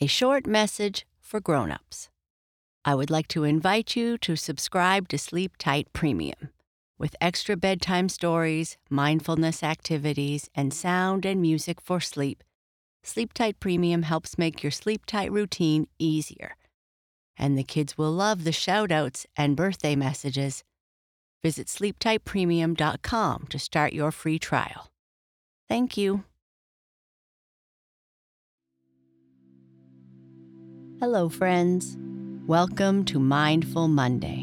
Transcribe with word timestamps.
a 0.00 0.06
short 0.06 0.46
message 0.46 1.06
for 1.20 1.40
grown-ups. 1.40 2.08
I 2.84 2.94
would 2.94 3.10
like 3.10 3.28
to 3.28 3.44
invite 3.44 3.96
you 3.96 4.18
to 4.18 4.36
subscribe 4.36 5.08
to 5.08 5.18
Sleep 5.18 5.52
Tight 5.58 5.92
Premium 5.92 6.50
with 6.98 7.16
extra 7.20 7.56
bedtime 7.56 8.08
stories, 8.08 8.76
mindfulness 8.88 9.62
activities, 9.62 10.48
and 10.54 10.72
sound 10.72 11.24
and 11.24 11.40
music 11.40 11.80
for 11.80 12.00
sleep. 12.00 12.42
Sleep 13.02 13.32
Tight 13.32 13.58
Premium 13.60 14.02
helps 14.02 14.38
make 14.38 14.62
your 14.62 14.72
sleep 14.72 15.04
tight 15.06 15.30
routine 15.30 15.86
easier. 15.98 16.56
And 17.36 17.58
the 17.58 17.64
kids 17.64 17.98
will 17.98 18.12
love 18.12 18.44
the 18.44 18.52
shout 18.52 18.92
outs 18.92 19.26
and 19.36 19.56
birthday 19.56 19.96
messages. 19.96 20.62
Visit 21.42 21.66
sleeptightpremium.com 21.66 23.46
to 23.50 23.58
start 23.58 23.92
your 23.92 24.12
free 24.12 24.38
trial. 24.38 24.88
Thank 25.68 25.96
you. 25.96 26.24
Hello, 31.00 31.28
friends. 31.28 31.98
Welcome 32.46 33.04
to 33.06 33.18
Mindful 33.18 33.88
Monday. 33.88 34.42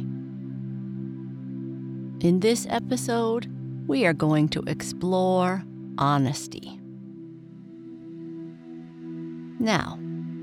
In 2.19 2.41
this 2.41 2.67
episode, 2.69 3.47
we 3.87 4.05
are 4.05 4.11
going 4.11 4.49
to 4.49 4.61
explore 4.67 5.63
honesty. 5.97 6.77
Now, 9.61 9.97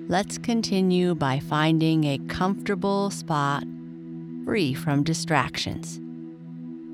let's 0.08 0.38
continue 0.38 1.14
by 1.14 1.40
finding 1.40 2.04
a 2.04 2.18
comfortable 2.28 3.10
spot 3.10 3.64
free 4.46 4.72
from 4.72 5.04
distractions 5.04 6.00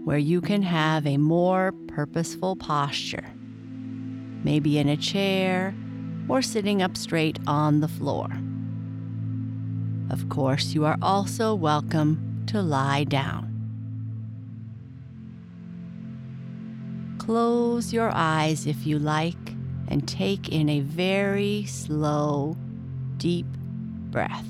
where 0.05 0.19
you 0.19 0.41
can 0.41 0.63
have 0.63 1.07
a 1.07 1.19
more 1.19 1.73
purposeful 1.87 2.57
posture, 2.57 3.31
maybe 4.43 4.77
in 4.77 4.89
a 4.89 4.97
chair 4.97 5.73
or 6.29 6.43
sitting 6.43 6.83
up 6.83 6.97
straight 6.97 7.39
on 7.47 7.79
the 7.79 7.89
floor. 7.89 8.29
Of 10.15 10.29
course, 10.29 10.75
you 10.75 10.85
are 10.85 10.97
also 11.03 11.57
welcome 11.57 12.45
to 12.47 12.63
lie 12.63 13.03
down. 13.03 13.51
Close 17.19 17.93
your 17.93 18.13
eyes 18.15 18.65
if 18.65 18.87
you 18.87 19.01
like 19.01 19.35
and 19.89 20.07
take 20.07 20.51
in 20.51 20.69
a 20.69 20.79
very 20.79 21.65
slow, 21.65 22.57
deep 23.17 23.47
breath. 24.13 24.47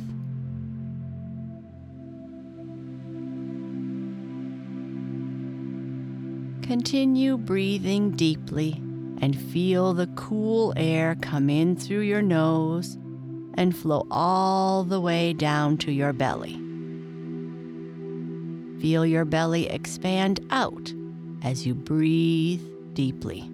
Continue 6.61 7.39
breathing 7.39 8.11
deeply 8.11 8.75
and 9.23 9.35
feel 9.35 9.95
the 9.95 10.09
cool 10.09 10.75
air 10.77 11.17
come 11.23 11.49
in 11.49 11.75
through 11.75 12.01
your 12.01 12.21
nose 12.21 12.99
and 13.57 13.77
flow 13.77 14.07
all 14.11 14.85
the 14.85 15.01
way 15.01 15.33
down 15.33 15.77
to 15.79 15.93
your 15.93 16.13
belly. 16.13 16.61
Feel 18.81 19.07
your 19.07 19.25
belly 19.25 19.69
expand 19.69 20.41
out 20.51 20.93
as 21.43 21.67
you 21.67 21.75
breathe 21.75 22.63
deeply. 22.95 23.49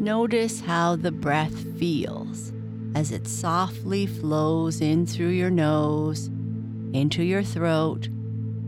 Notice 0.00 0.60
how 0.60 0.96
the 0.96 1.12
breath 1.12 1.54
feels 1.78 2.52
as 2.94 3.10
it 3.10 3.26
softly 3.26 4.06
flows 4.06 4.80
in 4.80 5.06
through 5.06 5.30
your 5.30 5.50
nose, 5.50 6.28
into 6.92 7.22
your 7.22 7.42
throat, 7.42 8.08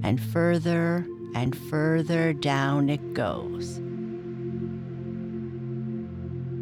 and 0.02 0.20
further 0.20 1.06
and 1.34 1.54
further 1.54 2.32
down 2.32 2.88
it 2.88 3.12
goes. 3.12 3.80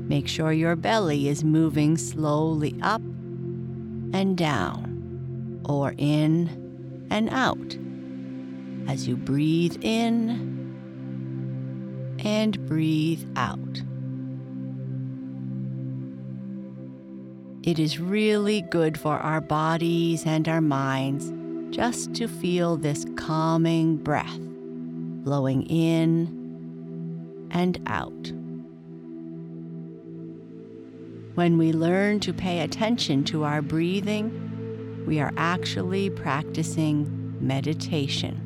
Make 0.06 0.28
sure 0.28 0.52
your 0.52 0.76
belly 0.76 1.28
is 1.28 1.42
moving 1.42 1.96
slowly 1.96 2.76
up 2.82 3.00
and 4.12 4.36
down 4.36 5.62
or 5.66 5.94
in 5.96 7.06
and 7.10 7.30
out 7.30 7.76
as 8.86 9.08
you 9.08 9.16
breathe 9.16 9.78
in 9.80 10.54
and 12.22 12.66
breathe 12.66 13.24
out. 13.36 13.82
It 17.62 17.78
is 17.78 17.98
really 17.98 18.60
good 18.60 19.00
for 19.00 19.16
our 19.16 19.40
bodies 19.40 20.26
and 20.26 20.46
our 20.48 20.60
minds 20.60 21.32
just 21.74 22.14
to 22.14 22.28
feel 22.28 22.76
this 22.76 23.06
calming 23.16 23.96
breath 23.96 24.38
blowing 25.24 25.62
in 25.62 27.48
and 27.50 27.80
out. 27.86 28.32
When 31.34 31.58
we 31.58 31.72
learn 31.72 32.20
to 32.20 32.32
pay 32.32 32.60
attention 32.60 33.24
to 33.24 33.42
our 33.42 33.60
breathing, 33.60 35.04
we 35.04 35.18
are 35.18 35.32
actually 35.36 36.08
practicing 36.08 37.36
meditation. 37.40 38.40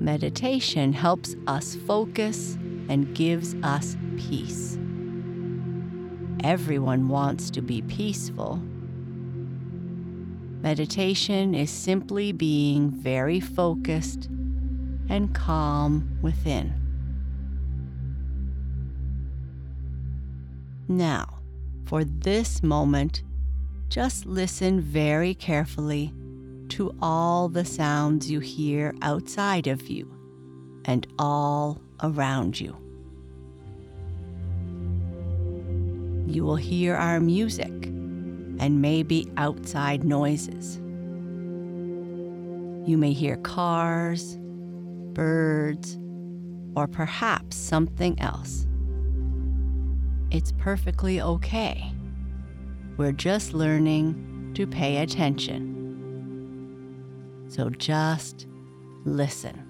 Meditation 0.00 0.94
helps 0.94 1.36
us 1.46 1.74
focus 1.86 2.54
and 2.88 3.14
gives 3.14 3.54
us 3.62 3.96
peace. 4.16 4.78
Everyone 6.42 7.08
wants 7.08 7.50
to 7.50 7.60
be 7.60 7.82
peaceful. 7.82 8.62
Meditation 10.62 11.54
is 11.54 11.68
simply 11.70 12.32
being 12.32 12.90
very 12.90 13.38
focused 13.38 14.30
and 15.10 15.34
calm 15.34 16.18
within. 16.22 16.77
Now, 20.88 21.38
for 21.84 22.02
this 22.02 22.62
moment, 22.62 23.22
just 23.90 24.24
listen 24.24 24.80
very 24.80 25.34
carefully 25.34 26.14
to 26.70 26.94
all 27.00 27.48
the 27.48 27.64
sounds 27.64 28.30
you 28.30 28.40
hear 28.40 28.94
outside 29.02 29.66
of 29.66 29.88
you 29.88 30.10
and 30.84 31.06
all 31.18 31.80
around 32.02 32.58
you. 32.58 32.76
You 36.26 36.44
will 36.44 36.56
hear 36.56 36.94
our 36.94 37.20
music 37.20 37.72
and 38.58 38.82
maybe 38.82 39.30
outside 39.36 40.04
noises. 40.04 40.76
You 42.88 42.96
may 42.96 43.12
hear 43.12 43.36
cars, 43.36 44.38
birds, 45.12 45.98
or 46.74 46.86
perhaps 46.86 47.56
something 47.56 48.18
else. 48.20 48.67
It's 50.30 50.52
perfectly 50.52 51.20
okay. 51.22 51.90
We're 52.98 53.12
just 53.12 53.54
learning 53.54 54.52
to 54.54 54.66
pay 54.66 54.98
attention. 54.98 55.76
So 57.48 57.70
just 57.70 58.46
listen. 59.04 59.64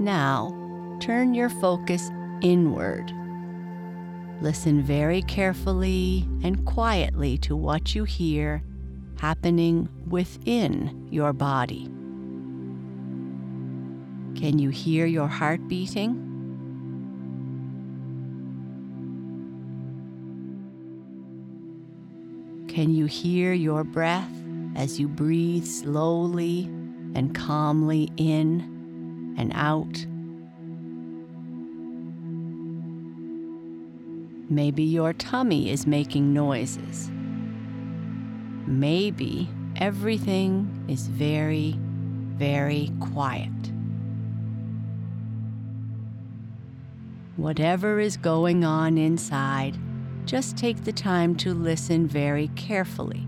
Now, 0.00 0.98
turn 1.00 1.34
your 1.34 1.50
focus 1.50 2.10
inward. 2.40 3.12
Listen 4.40 4.82
very 4.82 5.22
carefully 5.22 6.26
and 6.42 6.64
quietly 6.64 7.36
to 7.38 7.54
what 7.54 7.94
you 7.94 8.04
hear 8.04 8.62
happening 9.22 9.88
within 10.08 11.06
your 11.08 11.32
body. 11.32 11.84
Can 14.34 14.58
you 14.58 14.68
hear 14.70 15.06
your 15.06 15.28
heart 15.28 15.68
beating? 15.68 16.14
Can 22.66 22.92
you 22.92 23.06
hear 23.06 23.52
your 23.52 23.84
breath 23.84 24.34
as 24.74 24.98
you 24.98 25.06
breathe 25.06 25.66
slowly 25.66 26.64
and 27.14 27.32
calmly 27.32 28.10
in 28.16 29.34
and 29.38 29.52
out? 29.54 30.04
Maybe 34.50 34.82
your 34.82 35.12
tummy 35.12 35.70
is 35.70 35.86
making 35.86 36.34
noises. 36.34 37.08
Maybe 38.66 39.48
everything 39.76 40.84
is 40.88 41.08
very, 41.08 41.76
very 42.36 42.90
quiet. 43.00 43.50
Whatever 47.36 47.98
is 47.98 48.16
going 48.16 48.64
on 48.64 48.98
inside, 48.98 49.76
just 50.26 50.56
take 50.56 50.84
the 50.84 50.92
time 50.92 51.34
to 51.36 51.54
listen 51.54 52.06
very 52.06 52.48
carefully 52.54 53.26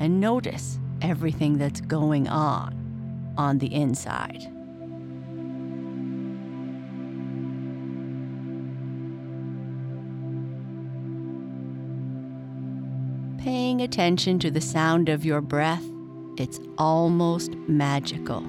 and 0.00 0.20
notice 0.20 0.78
everything 1.00 1.56
that's 1.56 1.80
going 1.80 2.28
on 2.28 3.34
on 3.38 3.58
the 3.58 3.72
inside. 3.72 4.51
Paying 13.42 13.80
attention 13.80 14.38
to 14.38 14.52
the 14.52 14.60
sound 14.60 15.08
of 15.08 15.24
your 15.24 15.40
breath, 15.40 15.82
it's 16.36 16.60
almost 16.78 17.56
magical. 17.66 18.40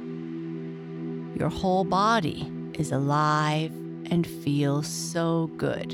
Your 1.35 1.49
whole 1.49 1.83
body 1.83 2.47
is 2.75 2.91
alive 2.91 3.71
and 4.11 4.27
feels 4.27 4.85
so 4.85 5.49
good. 5.57 5.93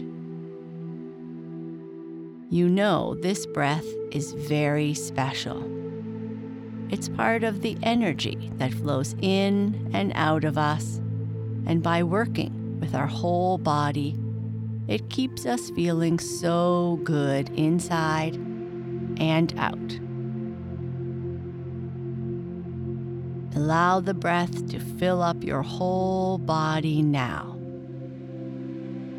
You 2.49 2.67
know 2.67 3.15
this 3.21 3.45
breath 3.45 3.85
is 4.11 4.33
very 4.33 4.93
special. 4.93 5.63
It's 6.89 7.07
part 7.07 7.45
of 7.45 7.61
the 7.61 7.77
energy 7.81 8.51
that 8.55 8.73
flows 8.73 9.15
in 9.21 9.91
and 9.93 10.11
out 10.13 10.43
of 10.43 10.57
us, 10.57 10.97
and 11.65 11.81
by 11.81 12.03
working 12.03 12.81
with 12.81 12.93
our 12.93 13.07
whole 13.07 13.59
body, 13.59 14.17
it 14.89 15.09
keeps 15.09 15.45
us 15.45 15.69
feeling 15.69 16.19
so 16.19 16.99
good 17.05 17.49
inside 17.51 18.37
and 19.19 19.53
out. 19.57 19.99
Allow 23.55 23.99
the 23.99 24.13
breath 24.13 24.69
to 24.69 24.79
fill 24.79 25.21
up 25.21 25.43
your 25.43 25.61
whole 25.61 26.37
body 26.37 27.01
now. 27.01 27.55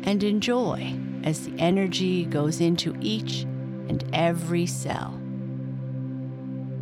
And 0.03 0.23
enjoy 0.23 0.95
as 1.23 1.45
the 1.45 1.57
energy 1.59 2.25
goes 2.25 2.59
into 2.59 2.95
each 3.01 3.43
and 3.87 4.03
every 4.13 4.65
cell, 4.65 5.19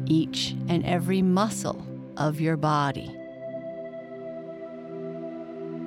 each 0.05 0.55
and 0.67 0.85
every 0.85 1.21
muscle 1.21 1.85
of 2.17 2.39
your 2.39 2.55
body. 2.55 3.13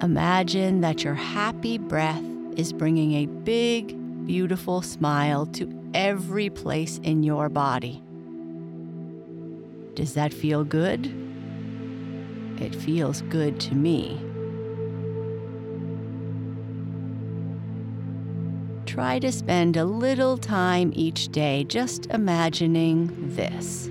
Imagine 0.02 0.80
that 0.80 1.04
your 1.04 1.14
happy 1.14 1.78
breath 1.78 2.22
is 2.56 2.72
bringing 2.72 3.14
a 3.14 3.26
big, 3.26 3.96
beautiful 4.26 4.82
smile 4.82 5.46
to 5.46 5.66
every 5.94 6.50
place 6.50 6.98
in 7.02 7.22
your 7.22 7.48
body. 7.48 8.02
Does 9.94 10.14
that 10.14 10.32
feel 10.32 10.64
good? 10.64 11.06
It 12.60 12.74
feels 12.74 13.22
good 13.22 13.60
to 13.60 13.74
me. 13.74 14.20
try 18.92 19.18
to 19.18 19.32
spend 19.32 19.74
a 19.74 19.86
little 19.86 20.36
time 20.36 20.92
each 20.94 21.28
day 21.28 21.64
just 21.64 22.04
imagining 22.10 23.10
this. 23.34 23.88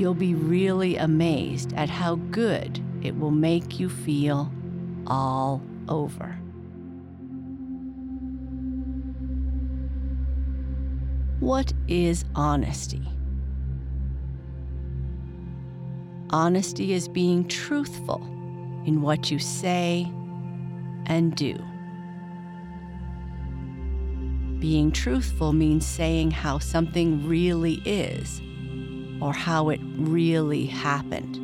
You'll 0.00 0.14
be 0.14 0.36
really 0.36 0.94
amazed 0.96 1.72
at 1.72 1.90
how 1.90 2.14
good 2.30 2.80
it 3.02 3.18
will 3.18 3.32
make 3.32 3.80
you 3.80 3.88
feel 3.88 4.48
all 5.08 5.60
over. 5.88 6.38
What 11.44 11.74
is 11.88 12.24
honesty? 12.34 13.02
Honesty 16.30 16.94
is 16.94 17.06
being 17.06 17.46
truthful 17.48 18.22
in 18.86 19.02
what 19.02 19.30
you 19.30 19.38
say 19.38 20.10
and 21.04 21.36
do. 21.36 21.58
Being 24.58 24.90
truthful 24.90 25.52
means 25.52 25.84
saying 25.84 26.30
how 26.30 26.60
something 26.60 27.28
really 27.28 27.82
is 27.84 28.40
or 29.20 29.34
how 29.34 29.68
it 29.68 29.80
really 29.98 30.64
happened. 30.64 31.38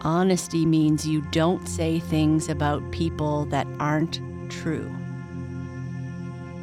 Honesty 0.00 0.64
means 0.64 1.06
you 1.06 1.20
don't 1.32 1.68
say 1.68 1.98
things 1.98 2.48
about 2.48 2.92
people 2.92 3.44
that 3.50 3.66
aren't 3.78 4.22
true. 4.50 4.90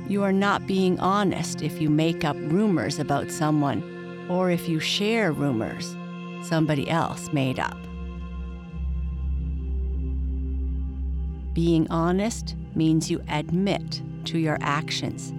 You 0.08 0.24
are 0.24 0.32
not 0.32 0.66
being 0.66 0.98
honest 1.00 1.62
if 1.62 1.82
you 1.82 1.90
make 1.90 2.24
up 2.24 2.38
rumors 2.40 2.98
about 2.98 3.30
someone 3.30 4.28
or 4.30 4.50
if 4.50 4.70
you 4.70 4.80
share 4.80 5.34
rumors 5.34 5.96
somebody 6.44 6.90
else 6.90 7.34
made 7.34 7.60
up. 7.60 7.78
Being 11.54 11.88
honest 11.90 12.56
means 12.74 13.12
you 13.12 13.22
admit 13.28 14.02
to 14.26 14.38
your 14.38 14.58
actions, 14.62 15.34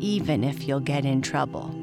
even 0.00 0.44
if 0.44 0.68
you'll 0.68 0.80
get 0.80 1.04
in 1.04 1.22
trouble. 1.22 1.74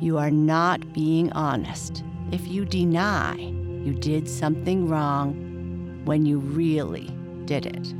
You 0.00 0.18
are 0.18 0.30
not 0.30 0.92
being 0.92 1.32
honest 1.32 2.04
if 2.30 2.46
you 2.46 2.64
deny 2.64 3.36
you 3.36 3.94
did 3.94 4.28
something 4.28 4.86
wrong 4.86 6.02
when 6.04 6.26
you 6.26 6.40
really 6.40 7.08
did 7.46 7.64
it. 7.64 7.94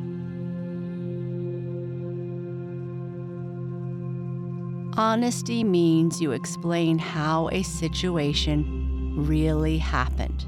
Honesty 4.97 5.63
means 5.63 6.21
you 6.21 6.33
explain 6.33 6.99
how 6.99 7.49
a 7.53 7.63
situation 7.63 9.15
really 9.17 9.79
happened. 9.79 10.45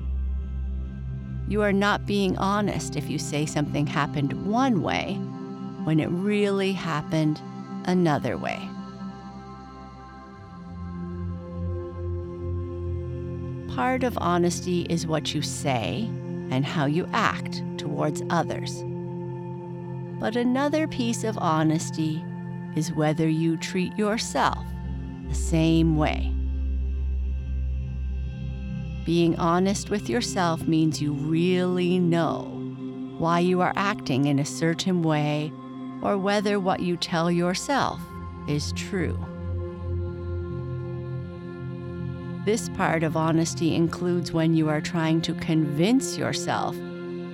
You 1.49 1.63
are 1.63 1.73
not 1.73 2.07
being 2.07 2.37
honest 2.39 2.97
if 2.97 3.09
you 3.09 3.19
say 3.19 3.47
something 3.47 3.87
happened 3.87 4.47
one 4.47 4.83
way 4.83 5.15
when 5.85 6.01
it 6.01 6.09
really 6.09 6.73
happened 6.73 7.41
another 7.85 8.37
way. 8.37 8.59
Part 13.75 14.03
of 14.03 14.19
honesty 14.21 14.83
is 14.91 15.07
what 15.07 15.35
you 15.35 15.41
say 15.41 16.11
and 16.51 16.67
how 16.67 16.87
you 16.87 17.09
act 17.13 17.63
towards 17.79 18.23
others. 18.29 18.83
But 20.19 20.37
another 20.37 20.87
piece 20.89 21.25
of 21.25 21.39
honesty 21.39 22.25
is 22.77 22.93
whether 22.93 23.29
you 23.29 23.57
treat 23.57 23.97
yourself 23.97 24.65
the 25.29 25.35
same 25.35 25.97
way. 25.97 26.33
Being 29.05 29.37
honest 29.39 29.91
with 29.91 30.09
yourself 30.09 30.67
means 30.69 31.03
you 31.03 31.13
really 31.13 31.99
know 31.99 32.45
why 33.19 33.41
you 33.41 33.61
are 33.61 33.73
acting 33.77 34.27
in 34.27 34.39
a 34.39 34.45
certain 34.45 35.03
way 35.03 35.53
or 36.03 36.17
whether 36.19 36.59
what 36.61 36.81
you 36.81 36.97
tell 36.97 37.31
yourself 37.31 38.01
is 38.49 38.73
true. 38.73 39.19
This 42.45 42.69
part 42.71 43.05
of 43.05 43.17
honesty 43.17 43.75
includes 43.75 44.33
when 44.33 44.55
you 44.55 44.69
are 44.69 44.81
trying 44.81 45.21
to 45.23 45.35
convince 45.35 46.19
yourself 46.19 46.77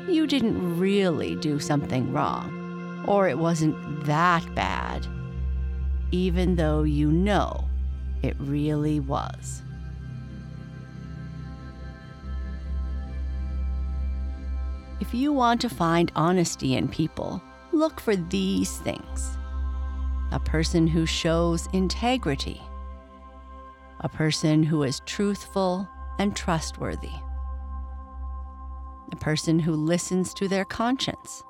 you 0.08 0.26
didn't 0.26 0.78
really 0.78 1.36
do 1.36 1.58
something 1.58 2.12
wrong 2.12 3.04
or 3.06 3.28
it 3.28 3.38
wasn't 3.38 4.04
that 4.04 4.54
bad, 4.54 5.06
even 6.10 6.56
though 6.56 6.82
you 6.82 7.10
know 7.12 7.68
it 8.22 8.36
really 8.38 9.00
was. 9.00 9.62
If 15.00 15.14
you 15.14 15.32
want 15.32 15.60
to 15.60 15.68
find 15.68 16.10
honesty 16.16 16.74
in 16.74 16.88
people, 16.88 17.40
look 17.72 18.00
for 18.00 18.16
these 18.16 18.78
things. 18.78 19.38
A 20.32 20.40
person 20.40 20.86
who 20.86 21.06
shows 21.06 21.68
integrity, 21.72 22.60
a 24.00 24.08
person 24.08 24.62
who 24.62 24.82
is 24.82 25.00
truthful 25.06 25.88
and 26.18 26.34
trustworthy, 26.36 27.14
a 29.12 29.16
person 29.16 29.58
who 29.58 29.72
listens 29.72 30.34
to 30.34 30.48
their 30.48 30.64
conscience, 30.64 31.42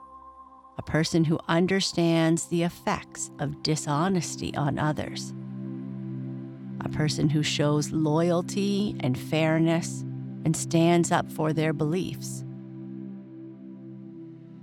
a 0.79 0.83
person 0.83 1.25
who 1.25 1.39
understands 1.49 2.47
the 2.47 2.63
effects 2.63 3.31
of 3.39 3.63
dishonesty 3.63 4.55
on 4.57 4.79
others, 4.79 5.35
a 6.81 6.89
person 6.89 7.29
who 7.29 7.43
shows 7.43 7.91
loyalty 7.91 8.97
and 9.01 9.19
fairness 9.19 10.03
and 10.45 10.57
stands 10.57 11.13
up 11.13 11.31
for 11.31 11.53
their 11.53 11.73
beliefs 11.73 12.45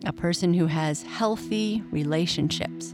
a 0.06 0.14
person 0.14 0.54
who 0.54 0.68
has 0.68 1.02
healthy 1.04 1.84
relationships, 1.92 2.94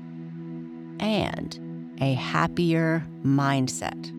and 0.99 1.59
a 1.99 2.13
happier 2.13 3.05
mindset. 3.23 4.09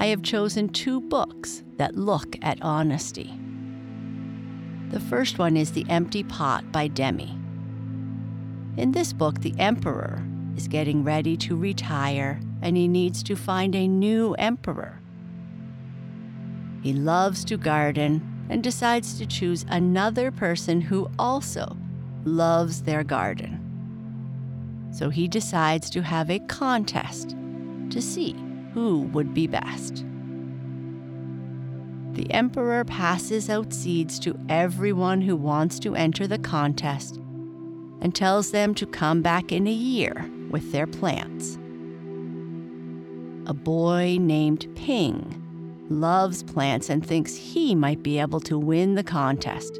I 0.00 0.06
have 0.06 0.22
chosen 0.22 0.68
two 0.68 1.00
books 1.00 1.64
that 1.76 1.96
look 1.96 2.36
at 2.42 2.62
honesty. 2.62 3.32
The 4.90 5.00
first 5.00 5.38
one 5.38 5.58
is 5.58 5.72
The 5.72 5.84
Empty 5.90 6.22
Pot 6.22 6.72
by 6.72 6.88
Demi. 6.88 7.38
In 8.78 8.92
this 8.92 9.12
book, 9.12 9.40
the 9.40 9.54
emperor 9.58 10.24
is 10.56 10.66
getting 10.66 11.04
ready 11.04 11.36
to 11.36 11.56
retire 11.56 12.40
and 12.62 12.74
he 12.74 12.88
needs 12.88 13.22
to 13.24 13.36
find 13.36 13.74
a 13.74 13.86
new 13.86 14.32
emperor. 14.34 14.98
He 16.82 16.94
loves 16.94 17.44
to 17.46 17.58
garden 17.58 18.46
and 18.48 18.62
decides 18.62 19.18
to 19.18 19.26
choose 19.26 19.66
another 19.68 20.30
person 20.30 20.80
who 20.80 21.10
also 21.18 21.76
loves 22.24 22.82
their 22.82 23.04
garden. 23.04 23.60
So 24.90 25.10
he 25.10 25.28
decides 25.28 25.90
to 25.90 26.02
have 26.02 26.30
a 26.30 26.38
contest 26.38 27.36
to 27.90 28.00
see 28.00 28.34
who 28.72 29.02
would 29.12 29.34
be 29.34 29.46
best. 29.46 30.06
The 32.18 32.32
Emperor 32.32 32.84
passes 32.84 33.48
out 33.48 33.72
seeds 33.72 34.18
to 34.18 34.36
everyone 34.48 35.20
who 35.20 35.36
wants 35.36 35.78
to 35.78 35.94
enter 35.94 36.26
the 36.26 36.38
contest 36.38 37.20
and 38.00 38.12
tells 38.12 38.50
them 38.50 38.74
to 38.74 38.86
come 38.86 39.22
back 39.22 39.52
in 39.52 39.68
a 39.68 39.72
year 39.72 40.28
with 40.50 40.72
their 40.72 40.88
plants. 40.88 41.54
A 43.48 43.54
boy 43.54 44.16
named 44.20 44.66
Ping 44.74 45.86
loves 45.90 46.42
plants 46.42 46.90
and 46.90 47.06
thinks 47.06 47.36
he 47.36 47.76
might 47.76 48.02
be 48.02 48.18
able 48.18 48.40
to 48.40 48.58
win 48.58 48.96
the 48.96 49.04
contest. 49.04 49.78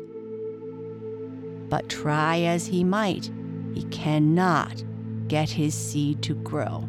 But 1.69 1.89
try 1.89 2.43
as 2.43 2.69
he 2.69 2.85
might, 2.85 3.33
he 3.75 3.83
cannot 3.91 4.85
get 5.27 5.51
his 5.51 5.75
seed 5.75 6.23
to 6.23 6.35
grow. 6.35 6.89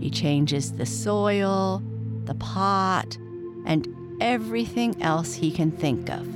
He 0.00 0.10
changes 0.10 0.72
the 0.72 0.84
soil, 0.84 1.82
the 2.26 2.34
pot, 2.34 3.16
and 3.66 3.88
everything 4.20 5.00
else 5.02 5.34
he 5.34 5.50
can 5.50 5.70
think 5.70 6.08
of. 6.10 6.26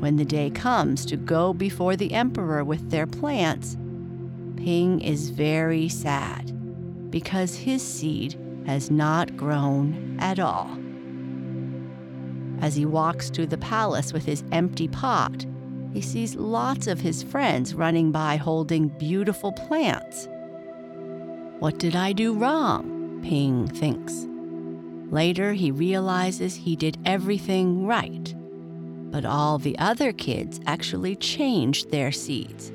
When 0.00 0.16
the 0.16 0.24
day 0.24 0.50
comes 0.50 1.04
to 1.06 1.16
go 1.16 1.52
before 1.52 1.96
the 1.96 2.12
emperor 2.12 2.62
with 2.64 2.90
their 2.90 3.06
plants, 3.06 3.76
Ping 4.56 5.00
is 5.00 5.30
very 5.30 5.88
sad 5.88 6.52
because 7.10 7.56
his 7.56 7.82
seed 7.82 8.38
has 8.66 8.90
not 8.90 9.36
grown 9.36 10.16
at 10.20 10.38
all. 10.38 10.70
As 12.60 12.76
he 12.76 12.84
walks 12.84 13.30
to 13.30 13.46
the 13.46 13.58
palace 13.58 14.12
with 14.12 14.24
his 14.24 14.44
empty 14.52 14.88
pot, 14.88 15.46
he 15.92 16.00
sees 16.00 16.36
lots 16.36 16.86
of 16.86 17.00
his 17.00 17.22
friends 17.22 17.74
running 17.74 18.12
by 18.12 18.36
holding 18.36 18.88
beautiful 18.88 19.52
plants. 19.52 20.28
What 21.60 21.78
did 21.78 21.96
I 21.96 22.12
do 22.12 22.34
wrong? 22.34 23.20
Ping 23.22 23.68
thinks. 23.68 24.26
Later, 25.10 25.54
he 25.54 25.70
realizes 25.70 26.54
he 26.54 26.76
did 26.76 26.98
everything 27.04 27.86
right. 27.86 28.34
But 29.10 29.24
all 29.24 29.58
the 29.58 29.78
other 29.78 30.12
kids 30.12 30.60
actually 30.66 31.16
changed 31.16 31.90
their 31.90 32.12
seeds 32.12 32.68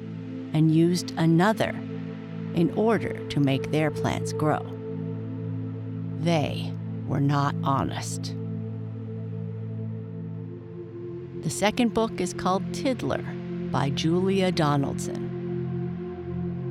and 0.54 0.74
used 0.74 1.14
another 1.18 1.76
in 2.56 2.74
order 2.76 3.26
to 3.28 3.40
make 3.40 3.72
their 3.72 3.92
plants 3.92 4.34
grow. 4.34 4.66
They 6.20 6.74
were 7.08 7.22
not 7.22 7.56
honest. 7.64 8.36
The 11.42 11.50
second 11.50 11.94
book 11.94 12.22
is 12.22 12.34
called 12.34 12.74
Tiddler 12.74 13.24
by 13.70 13.90
Julia 13.90 14.52
Donaldson. 14.52 15.30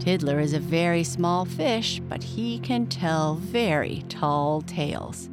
Tiddler 0.01 0.41
is 0.41 0.55
a 0.55 0.61
very 0.61 1.05
small 1.05 1.45
fish, 1.45 2.01
but 2.09 2.23
he 2.23 2.59
can 2.59 2.87
tell 2.87 3.35
very 3.37 4.03
tall 4.09 4.63
tales. 4.63 5.29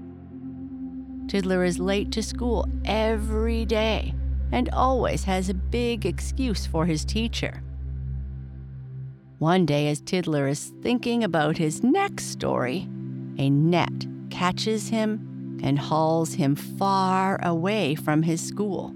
Tiddler 1.29 1.63
is 1.63 1.77
late 1.77 2.12
to 2.13 2.24
school 2.24 2.67
every 2.86 3.63
day 3.63 4.15
and 4.51 4.67
always 4.74 5.25
has 5.25 5.48
a 5.48 5.53
big 5.53 6.03
excuse 6.03 6.65
for 6.65 6.88
his 6.88 7.05
teacher. 7.05 7.62
One 9.38 9.67
day, 9.67 9.89
as 9.89 10.01
Tiddler 10.01 10.48
is 10.48 10.74
thinking 10.81 11.24
about 11.24 11.55
his 11.55 11.83
next 11.83 12.31
story, 12.31 12.89
a 13.38 13.51
net 13.51 14.07
catches 14.31 14.89
him 14.89 15.59
and 15.62 15.77
hauls 15.77 16.33
him 16.33 16.55
far 16.55 17.39
away 17.45 17.93
from 17.93 18.24
his 18.24 18.41
school. 18.41 18.95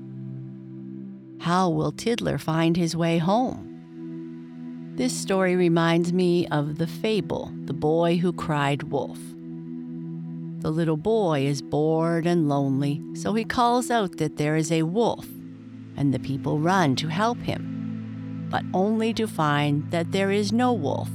How 1.40 1.70
will 1.70 1.92
Tiddler 1.92 2.40
find 2.40 2.76
his 2.76 2.96
way 2.96 3.20
home? 3.20 3.70
This 4.96 5.16
story 5.16 5.56
reminds 5.56 6.12
me 6.12 6.48
of 6.48 6.80
the 6.80 6.88
fable, 6.88 7.52
The 7.66 7.74
Boy 7.74 8.18
Who 8.18 8.34
Cried 8.34 8.84
Wolf. 8.84 9.20
The 10.64 10.72
little 10.72 10.96
boy 10.96 11.46
is 11.46 11.62
bored 11.62 12.26
and 12.26 12.48
lonely, 12.48 13.04
so 13.16 13.34
he 13.34 13.44
calls 13.44 13.92
out 13.92 14.16
that 14.16 14.38
there 14.38 14.56
is 14.56 14.72
a 14.72 14.84
wolf, 14.84 15.28
and 15.98 16.14
the 16.14 16.20
people 16.20 16.58
run 16.58 16.96
to 16.96 17.10
help 17.10 17.38
him, 17.40 18.48
but 18.50 18.64
only 18.74 19.14
to 19.16 19.28
find 19.28 19.92
that 19.92 20.14
there 20.14 20.32
is 20.32 20.54
no 20.54 20.72
wolf, 20.72 21.10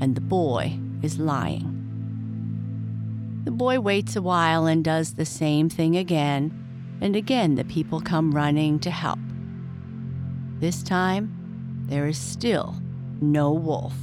and 0.00 0.14
the 0.14 0.20
boy 0.20 0.78
is 1.02 1.18
lying. 1.18 1.74
The 3.42 3.50
boy 3.50 3.80
waits 3.80 4.14
a 4.14 4.22
while 4.22 4.66
and 4.66 4.84
does 4.84 5.14
the 5.14 5.26
same 5.26 5.68
thing 5.68 5.96
again, 5.96 6.52
and 7.00 7.16
again 7.16 7.56
the 7.56 7.64
people 7.64 8.00
come 8.00 8.30
running 8.30 8.78
to 8.78 8.92
help. 8.92 9.18
This 10.60 10.84
time, 10.84 11.84
there 11.88 12.06
is 12.06 12.16
still 12.16 12.76
no 13.20 13.50
wolf. 13.50 13.94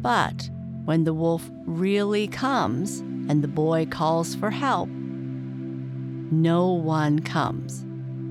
But 0.00 0.50
when 0.88 1.04
the 1.04 1.12
wolf 1.12 1.50
really 1.66 2.26
comes 2.26 3.00
and 3.28 3.44
the 3.44 3.46
boy 3.46 3.84
calls 3.84 4.34
for 4.34 4.50
help, 4.50 4.88
no 4.88 6.72
one 6.72 7.18
comes 7.18 7.84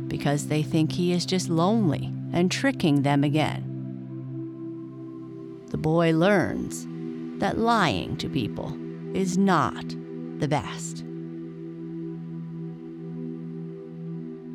because 0.08 0.48
they 0.48 0.64
think 0.64 0.92
he 0.92 1.12
is 1.12 1.24
just 1.24 1.50
lonely 1.50 2.12
and 2.34 2.52
tricking 2.52 3.04
them 3.04 3.24
again. 3.24 3.62
The 5.68 5.78
boy 5.78 6.14
learns 6.14 6.88
that 7.40 7.60
lying 7.60 8.18
to 8.18 8.28
people 8.28 8.76
is 9.16 9.38
not 9.38 9.88
the 10.40 10.48
best. 10.48 11.04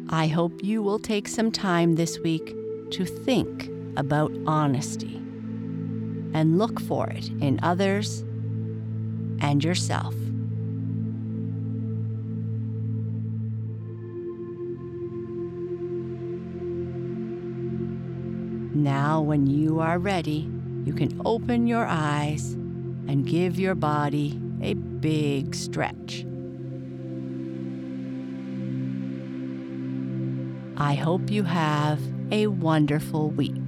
I 0.08 0.26
hope 0.26 0.64
you 0.64 0.82
will 0.82 0.98
take 0.98 1.28
some 1.28 1.52
time 1.52 1.94
this 1.94 2.18
week 2.18 2.52
to 2.90 3.04
think 3.04 3.70
about 3.96 4.32
honesty 4.44 5.21
and 6.34 6.58
look 6.58 6.80
for 6.80 7.08
it 7.08 7.28
in 7.40 7.60
others 7.62 8.20
and 9.40 9.62
yourself. 9.62 10.14
Now, 18.74 19.20
when 19.20 19.46
you 19.46 19.80
are 19.80 19.98
ready, 19.98 20.50
you 20.84 20.92
can 20.92 21.20
open 21.24 21.66
your 21.66 21.86
eyes 21.86 22.54
and 23.06 23.26
give 23.26 23.58
your 23.58 23.74
body 23.74 24.40
a 24.60 24.74
big 24.74 25.54
stretch. 25.54 26.24
I 30.76 30.94
hope 30.94 31.30
you 31.30 31.44
have 31.44 32.00
a 32.32 32.48
wonderful 32.48 33.30
week. 33.30 33.61